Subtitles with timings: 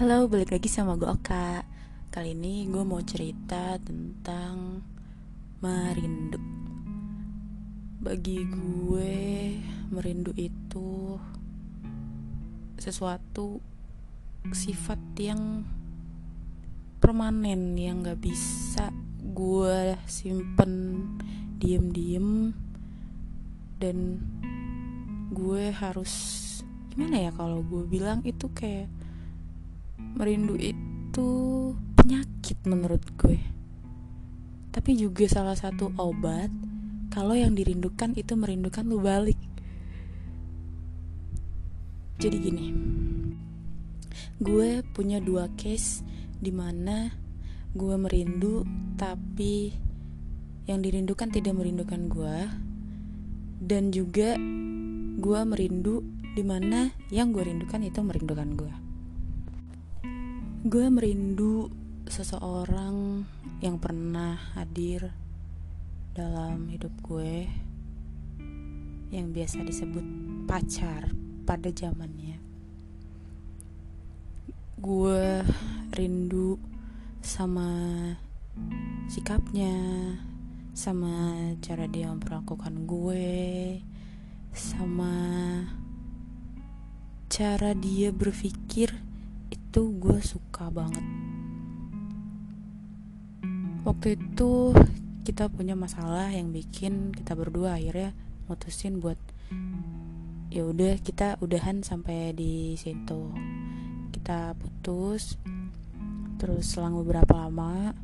[0.00, 1.60] Halo, balik lagi sama gue Oka.
[2.08, 4.80] Kali ini gue mau cerita tentang
[5.60, 6.40] merindu.
[8.00, 9.20] Bagi gue,
[9.92, 11.20] merindu itu
[12.80, 13.60] sesuatu
[14.48, 15.68] sifat yang
[16.96, 18.88] permanen yang gak bisa
[19.20, 20.96] gue simpen
[21.60, 22.56] diem-diem.
[23.76, 24.16] Dan
[25.28, 26.08] gue harus
[26.88, 28.88] gimana ya kalau gue bilang itu kayak
[30.14, 31.28] merindu itu
[31.94, 33.38] penyakit menurut gue.
[34.70, 36.50] Tapi juga salah satu obat
[37.10, 39.38] kalau yang dirindukan itu merindukan lu balik.
[42.20, 42.66] Jadi gini
[44.40, 46.00] gue punya dua case
[46.40, 47.12] di mana
[47.76, 48.64] gue merindu
[48.96, 49.72] tapi
[50.64, 52.38] yang dirindukan tidak merindukan gue.
[53.60, 54.40] Dan juga
[55.20, 56.00] gue merindu
[56.32, 58.89] di mana yang gue rindukan itu merindukan gue
[60.60, 61.72] gue merindu
[62.04, 63.24] seseorang
[63.64, 65.08] yang pernah hadir
[66.12, 67.48] dalam hidup gue
[69.08, 70.04] yang biasa disebut
[70.44, 71.16] pacar
[71.48, 72.36] pada zamannya.
[74.76, 75.40] Gue
[75.96, 76.60] rindu
[77.24, 77.72] sama
[79.08, 79.72] sikapnya
[80.76, 83.80] sama cara dia memperlakukan gue
[84.52, 85.16] sama
[87.32, 89.08] cara dia berpikir
[89.70, 91.06] itu gue suka banget.
[93.86, 94.74] Waktu itu
[95.22, 98.10] kita punya masalah yang bikin kita berdua akhirnya
[98.50, 99.14] mutusin buat
[100.50, 103.30] ya udah kita udahan sampai di situ.
[104.10, 105.38] Kita putus
[106.42, 107.94] terus selang beberapa lama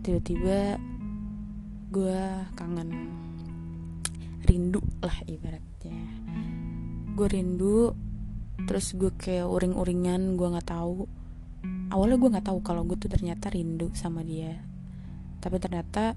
[0.00, 0.80] tiba-tiba
[1.92, 2.22] gue
[2.56, 3.12] kangen
[4.48, 6.00] rindu lah ibaratnya.
[7.12, 8.05] Gue rindu
[8.64, 11.04] terus gue kayak uring-uringan gue nggak tahu.
[11.92, 14.56] Awalnya gue nggak tahu kalau gue tuh ternyata rindu sama dia.
[15.44, 16.16] Tapi ternyata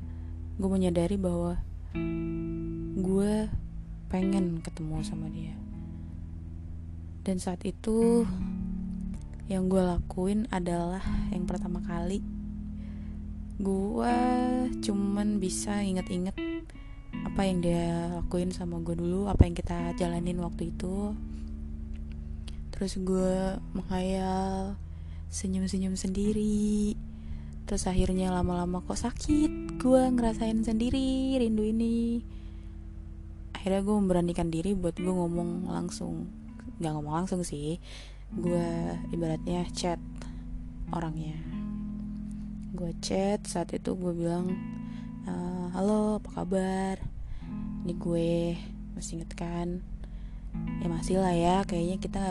[0.55, 1.59] gue menyadari bahwa
[2.95, 3.33] gue
[4.07, 5.53] pengen ketemu sama dia.
[7.27, 8.23] Dan saat itu
[9.49, 11.01] yang gue lakuin adalah
[11.33, 12.21] yang pertama kali
[13.59, 14.15] gue
[14.79, 16.37] cuman bisa inget-inget
[17.27, 21.11] apa yang dia lakuin sama gue dulu apa yang kita jalanin waktu itu
[22.79, 24.79] terus gue menghayal
[25.27, 26.95] senyum-senyum sendiri.
[27.67, 32.23] Terus akhirnya lama-lama kok sakit gue ngerasain sendiri rindu ini.
[33.51, 36.31] Akhirnya gue memberanikan diri buat gue ngomong langsung.
[36.79, 37.83] Nggak ngomong langsung sih
[38.31, 39.99] gue ibaratnya chat
[40.95, 41.35] orangnya.
[42.71, 44.55] Gue chat saat itu gue bilang
[45.27, 45.33] e,
[45.75, 46.95] halo apa kabar?
[47.83, 48.55] Ini gue
[48.95, 49.83] masih inget kan?
[50.79, 52.23] Ya masih lah ya kayaknya kita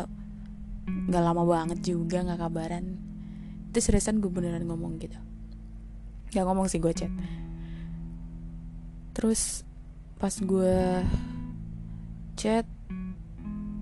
[0.89, 2.85] nggak lama banget juga nggak kabaran.
[3.69, 5.17] Itu seriusan gue beneran ngomong gitu.
[6.33, 7.13] Nggak ngomong sih gue chat.
[9.13, 9.65] Terus
[10.19, 11.05] pas gue
[12.35, 12.67] chat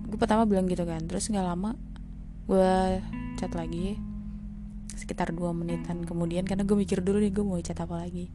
[0.07, 1.03] gue pertama bilang gitu kan.
[1.07, 1.75] Terus nggak lama
[2.47, 3.03] gue
[3.39, 3.95] chat lagi.
[4.97, 8.27] Sekitar dua menitan kemudian karena gue mikir dulu nih gue mau chat apa lagi.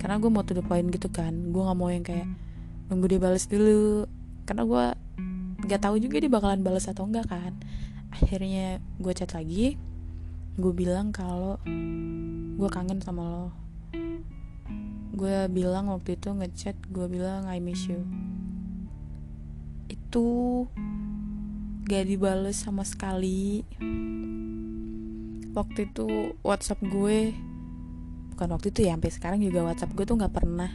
[0.00, 1.52] Karena gue mau to the point gitu kan.
[1.52, 2.28] Gue nggak mau yang kayak
[2.88, 4.08] nunggu dia balas dulu.
[4.44, 4.84] Karena gue
[5.64, 7.52] nggak tahu juga dia bakalan balas atau enggak kan.
[8.12, 9.80] Akhirnya gue chat lagi
[10.54, 11.58] gue bilang kalau
[12.54, 13.46] gue kangen sama lo.
[15.14, 18.06] Gue bilang waktu itu ngechat gue bilang I miss you.
[19.90, 20.26] Itu
[21.90, 23.66] gak dibales sama sekali.
[25.54, 27.34] Waktu itu WhatsApp gue
[28.34, 30.66] bukan waktu itu ya sampai sekarang juga WhatsApp gue tuh nggak pernah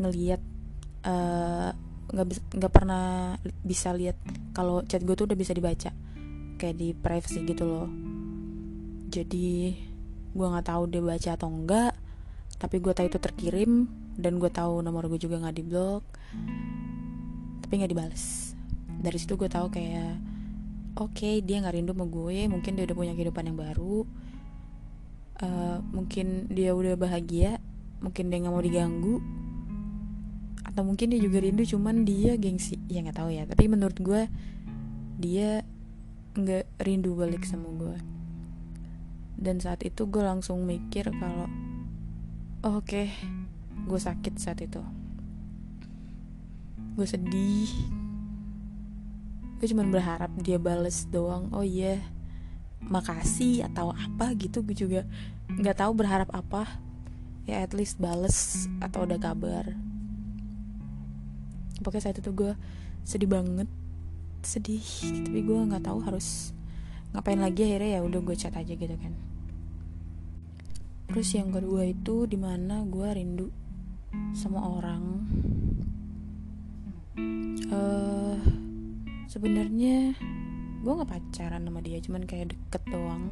[0.00, 0.40] ngeliat
[1.04, 1.76] nggak uh,
[2.10, 4.18] nggak pernah bisa lihat
[4.52, 5.90] kalau chat gue tuh udah bisa dibaca.
[6.60, 7.88] Kayak di privacy gitu loh.
[9.08, 9.74] Jadi
[10.34, 11.94] gue nggak tahu dia baca atau enggak
[12.58, 13.86] tapi gue tahu itu terkirim
[14.18, 16.02] dan gue tahu nomor gue juga nggak diblok
[17.62, 18.54] tapi nggak dibales.
[18.98, 20.34] Dari situ gue tahu kayak
[20.94, 24.06] oke okay, dia nggak rindu sama gue mungkin dia udah punya kehidupan yang baru
[25.42, 27.58] uh, mungkin dia udah bahagia
[27.98, 29.18] mungkin dia nggak mau diganggu
[30.64, 32.80] atau mungkin dia juga rindu cuman dia gengsi.
[32.88, 33.44] Ya nggak tahu ya.
[33.44, 34.26] Tapi menurut gue
[35.20, 35.62] dia
[36.34, 38.14] nggak rindu balik sama gue
[39.44, 41.50] dan saat itu gue langsung mikir kalau
[42.64, 43.12] oh, oke okay,
[43.84, 44.80] gue sakit saat itu.
[46.94, 47.68] Gue sedih.
[49.58, 51.50] Gue cuma berharap dia bales doang.
[51.50, 52.00] Oh iya yeah.
[52.88, 54.64] makasih atau apa gitu.
[54.64, 55.00] Gue juga
[55.50, 56.80] nggak tahu berharap apa.
[57.44, 59.76] Ya at least bales atau ada kabar
[61.82, 62.52] pokoknya saat itu gue
[63.02, 63.68] sedih banget.
[64.44, 64.84] Sedih
[65.24, 66.52] tapi gue nggak tahu harus
[67.14, 69.14] ngapain lagi akhirnya ya udah gue chat aja gitu kan.
[71.08, 73.48] Terus yang kedua itu di mana gue rindu
[74.34, 75.02] sama orang.
[77.70, 78.38] Uh,
[79.30, 80.14] sebenarnya
[80.84, 83.30] gue nggak pacaran sama dia cuman kayak deket doang.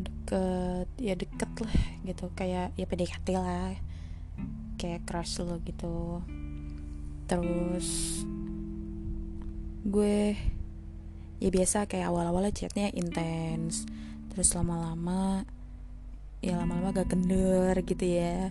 [0.00, 2.24] Deket ya deket lah gitu.
[2.36, 3.74] Kayak ya PDKT lah.
[4.76, 6.24] Kayak crush lo gitu
[7.30, 8.20] terus
[9.86, 10.34] gue
[11.38, 13.86] ya biasa kayak awal-awalnya chatnya intens
[14.34, 15.46] terus lama-lama
[16.42, 18.50] ya lama-lama gak kendor gitu ya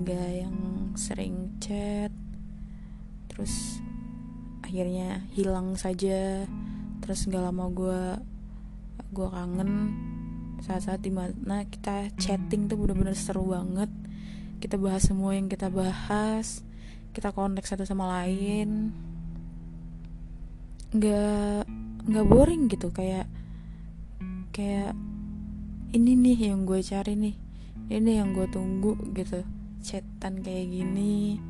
[0.00, 0.56] gak yang
[0.96, 2.08] sering chat
[3.28, 3.84] terus
[4.64, 6.48] akhirnya hilang saja
[7.04, 8.02] terus gak lama gue
[9.12, 9.92] gue kangen
[10.64, 13.92] saat-saat di mana kita chatting tuh bener-bener seru banget
[14.58, 16.65] kita bahas semua yang kita bahas
[17.16, 18.92] kita konteks satu sama lain.
[20.92, 21.64] Nggak
[22.12, 23.24] nggak boring gitu kayak
[24.52, 24.92] kayak
[25.96, 27.36] ini nih yang gue cari nih
[27.88, 29.40] ini yang gue tunggu gitu
[29.80, 31.40] chatan kayak gini.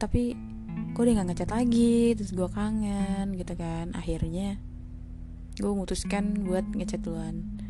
[0.00, 0.32] Tapi
[0.94, 3.92] gue udah gak ngechat lagi terus gue kangen gitu kan.
[3.92, 4.56] Akhirnya
[5.60, 7.67] gue memutuskan buat ngechat duluan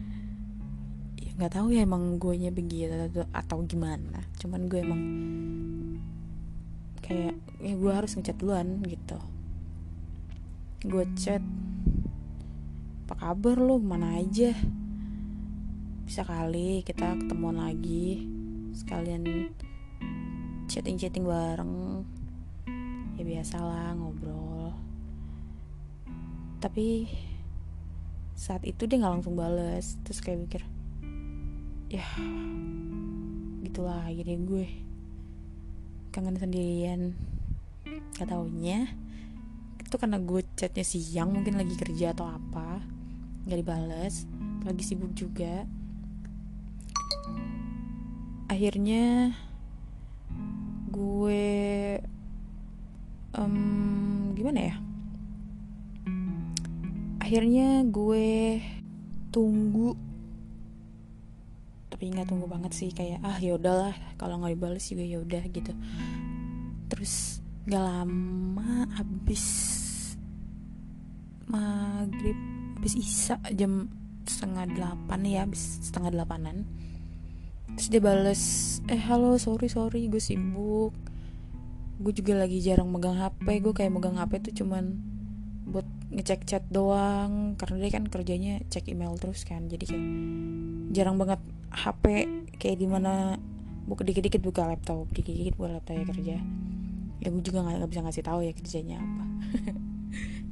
[1.39, 2.91] nggak tahu ya emang gue nya begitu
[3.31, 4.27] atau, gimana.
[4.43, 5.03] Cuman gue emang
[6.99, 9.23] kayak ya gue harus ngechat duluan gitu.
[10.83, 11.39] Gue chat
[13.07, 14.51] apa kabar lo mana aja?
[16.03, 18.27] Bisa kali kita ketemuan lagi
[18.75, 19.55] sekalian
[20.67, 22.03] chatting-chatting bareng.
[23.15, 24.75] Ya biasalah ngobrol.
[26.59, 27.07] Tapi
[28.35, 30.63] saat itu dia nggak langsung bales terus kayak mikir
[31.89, 32.05] ya
[33.65, 34.67] gitulah gini gue
[36.13, 37.13] kangen sendirian.
[38.19, 38.29] Gak
[39.89, 42.85] itu karena gue chatnya siang mungkin lagi kerja atau apa
[43.49, 44.29] nggak dibales
[44.69, 45.65] lagi sibuk juga.
[48.53, 49.33] Akhirnya
[50.93, 51.45] gue
[53.33, 53.57] um,
[54.37, 54.77] gimana ya?
[57.23, 58.61] Akhirnya gue
[59.33, 60.08] tunggu
[61.99, 65.43] tapi nggak tunggu banget sih kayak ah ya udahlah kalau nggak dibales juga ya udah
[65.51, 65.75] gitu.
[66.87, 69.45] Terus gak lama habis
[71.51, 72.39] maghrib
[72.79, 73.91] habis isa jam
[74.31, 76.71] setengah delapan ya habis setengah delapanan.
[77.75, 78.43] Terus dia bales
[78.87, 80.95] eh halo sorry sorry gue sibuk.
[81.99, 85.03] Gue juga lagi jarang megang HP gue kayak megang HP tuh cuman
[85.69, 89.69] buat ngecek chat doang karena dia kan kerjanya cek email terus kan.
[89.69, 90.07] Jadi kayak
[90.97, 92.05] jarang banget HP
[92.57, 93.37] kayak di mana
[93.85, 96.37] buka dikit-dikit buka laptop dikit-dikit buka laptop ya kerja.
[97.19, 99.25] Ya gue juga nggak bisa ngasih tahu ya kerjanya apa.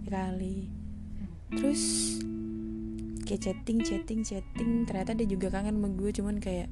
[0.07, 0.71] Ya kali.
[1.51, 1.83] Terus
[3.27, 4.87] kayak chatting chatting chatting.
[4.87, 6.71] Ternyata dia juga kangen sama gue cuman kayak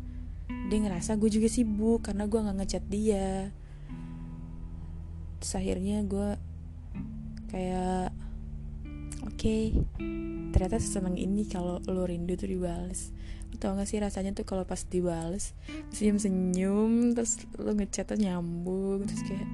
[0.70, 3.50] dia ngerasa gue juga sibuk karena gue nggak ngechat dia.
[5.42, 6.28] Terus akhirnya gue
[7.50, 8.23] kayak
[9.24, 9.34] oke.
[9.34, 9.72] Okay,
[10.54, 13.10] ternyata seneng ini kalau lo rindu tuh dibales.
[13.50, 15.56] Lo tau gak sih rasanya tuh kalau pas dibales
[15.90, 19.46] senyum senyum terus lo ngechat tuh nyambung terus kayak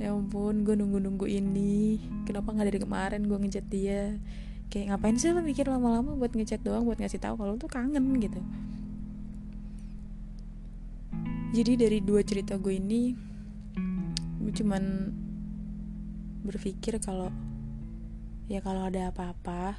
[0.00, 2.02] ya ampun gue nunggu nunggu ini.
[2.26, 4.18] Kenapa nggak dari kemarin gue ngechat dia?
[4.72, 8.18] Kayak ngapain sih lo mikir lama-lama buat ngechat doang buat ngasih tahu kalau tuh kangen
[8.18, 8.40] gitu.
[11.52, 13.12] Jadi dari dua cerita gue ini
[14.42, 14.82] gue cuman
[16.42, 17.30] berpikir kalau
[18.50, 19.78] ya kalau ada apa-apa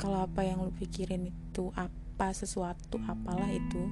[0.00, 3.84] kalau apa yang lo pikirin itu apa sesuatu apalah itu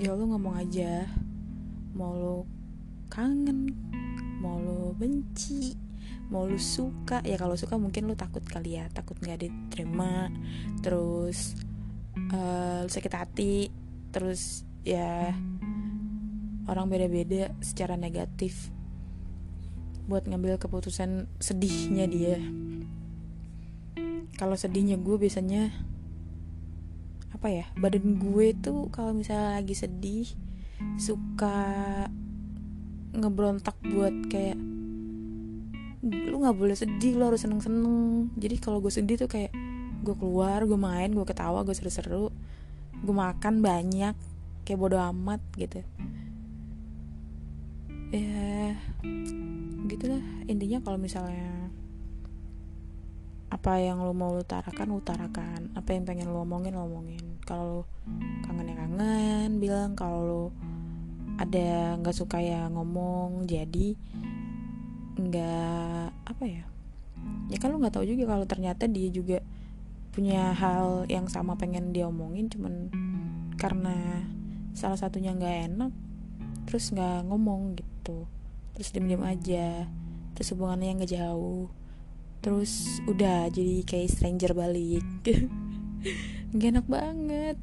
[0.00, 1.04] ya lo ngomong aja.
[1.92, 2.36] Mau lo
[3.12, 3.68] kangen
[4.40, 5.76] mau lo benci
[6.32, 10.32] mau lu suka ya kalau suka mungkin lu takut kali ya takut nggak diterima.
[10.80, 11.56] Terus
[12.32, 13.68] uh, sakit hati
[14.12, 15.32] terus ya
[16.68, 18.72] orang beda-beda secara negatif
[20.06, 22.38] buat ngambil keputusan sedihnya dia.
[24.36, 25.70] Kalau sedihnya gue biasanya
[27.32, 30.30] apa ya badan gue tuh kalau misalnya lagi sedih
[30.94, 31.58] suka
[33.18, 34.54] ngebrontak buat kayak
[36.02, 39.50] lu nggak boleh sedih lu harus seneng seneng jadi kalau gue sedih tuh kayak
[40.06, 42.30] gue keluar gue main gue ketawa gue seru-seru
[43.02, 44.14] gue makan banyak
[44.62, 45.82] kayak bodo amat gitu
[48.12, 48.76] ya
[49.88, 51.72] gitulah intinya kalau misalnya
[53.52, 55.60] apa yang lo mau utarakan utarakan.
[55.76, 57.36] Apa yang pengen lo omongin lo omongin.
[57.44, 57.84] Kalau
[58.48, 59.60] kangen ya kangen.
[59.60, 60.44] Bilang kalau lo
[61.36, 63.44] ada nggak suka ya ngomong.
[63.44, 63.92] Jadi
[65.20, 66.64] nggak apa ya?
[67.52, 69.44] Ya kan lu nggak tahu juga kalau ternyata dia juga
[70.16, 72.48] punya hal yang sama pengen dia omongin.
[72.48, 72.88] Cuman
[73.60, 74.24] karena
[74.72, 75.92] salah satunya nggak enak
[76.64, 79.86] terus nggak ngomong gitu terus diem diem aja.
[80.34, 81.70] Terus hubungannya nggak jauh.
[82.42, 85.06] Terus udah jadi kayak stranger balik.
[86.52, 87.56] Nggak enak banget.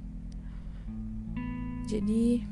[1.84, 2.48] Jadi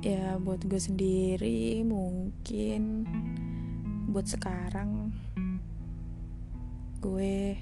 [0.00, 3.04] ya buat gue sendiri mungkin
[4.08, 5.12] buat sekarang
[7.04, 7.58] gue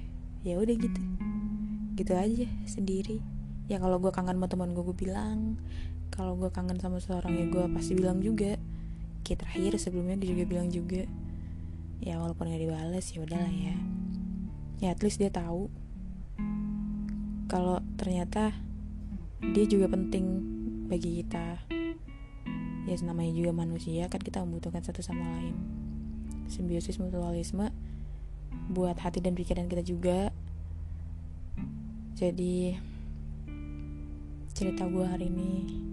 [0.46, 1.02] ya udah gitu.
[1.98, 3.18] Gitu aja sendiri.
[3.66, 5.58] Ya kalau gue kangen sama teman gue gue bilang
[6.14, 8.54] kalau gue kangen sama seorang ya gue pasti bilang juga.
[9.26, 11.02] Kayak terakhir sebelumnya dia juga bilang juga.
[11.98, 13.74] Ya walaupun gak dibales ya udahlah ya.
[14.78, 15.66] Ya at least dia tahu.
[17.50, 18.54] Kalau ternyata
[19.42, 20.24] dia juga penting
[20.86, 21.66] bagi kita.
[22.86, 25.58] Ya namanya juga manusia kan kita membutuhkan satu sama lain.
[26.46, 27.74] Simbiosis mutualisme
[28.70, 30.30] buat hati dan pikiran kita juga.
[32.14, 32.78] Jadi
[34.54, 35.90] cerita gue hari ini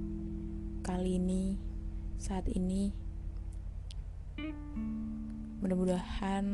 [2.31, 2.95] saat ini.
[5.59, 6.45] Mudah-mudahan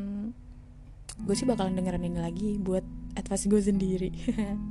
[1.22, 2.82] gue sih bakalan dengerin ini lagi buat
[3.14, 4.10] advice gue sendiri.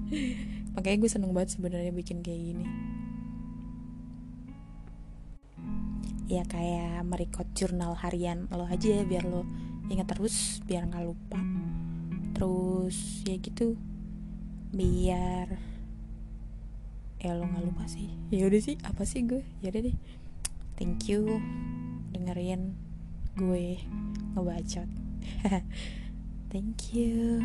[0.76, 2.68] Makanya gue seneng banget sebenarnya bikin kayak gini.
[6.28, 9.48] Ya kayak merekod jurnal harian lo aja biar lo
[9.88, 11.40] ingat terus biar nggak lupa.
[12.36, 13.80] Terus ya gitu.
[14.76, 15.56] Biar
[17.24, 18.12] ya lo nggak lupa sih.
[18.28, 19.40] Ya udah sih apa sih gue?
[19.64, 19.96] Ya deh
[20.78, 21.42] thank you.
[22.16, 22.78] Dengerin
[23.36, 23.82] gue
[24.34, 24.90] ngebacot.
[26.48, 27.44] Thank you